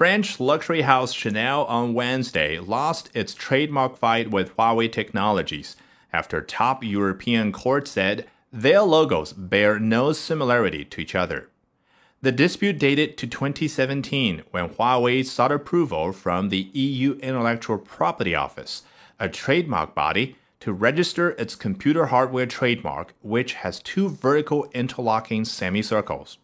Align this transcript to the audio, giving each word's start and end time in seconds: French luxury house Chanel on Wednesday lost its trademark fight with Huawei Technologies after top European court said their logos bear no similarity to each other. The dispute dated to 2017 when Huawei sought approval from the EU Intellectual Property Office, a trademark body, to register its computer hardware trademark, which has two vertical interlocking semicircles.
French 0.00 0.40
luxury 0.40 0.80
house 0.80 1.12
Chanel 1.12 1.66
on 1.66 1.92
Wednesday 1.92 2.58
lost 2.58 3.10
its 3.12 3.34
trademark 3.34 3.98
fight 3.98 4.30
with 4.30 4.56
Huawei 4.56 4.90
Technologies 4.90 5.76
after 6.10 6.40
top 6.40 6.82
European 6.82 7.52
court 7.52 7.86
said 7.86 8.26
their 8.50 8.80
logos 8.80 9.34
bear 9.34 9.78
no 9.78 10.12
similarity 10.12 10.86
to 10.86 11.02
each 11.02 11.14
other. 11.14 11.50
The 12.22 12.32
dispute 12.32 12.78
dated 12.78 13.18
to 13.18 13.26
2017 13.26 14.44
when 14.50 14.70
Huawei 14.70 15.22
sought 15.22 15.52
approval 15.52 16.14
from 16.14 16.48
the 16.48 16.70
EU 16.72 17.18
Intellectual 17.18 17.76
Property 17.76 18.34
Office, 18.34 18.84
a 19.18 19.28
trademark 19.28 19.94
body, 19.94 20.34
to 20.60 20.72
register 20.72 21.32
its 21.32 21.54
computer 21.54 22.06
hardware 22.06 22.46
trademark, 22.46 23.12
which 23.20 23.52
has 23.52 23.82
two 23.82 24.08
vertical 24.08 24.66
interlocking 24.72 25.44
semicircles. 25.44 26.38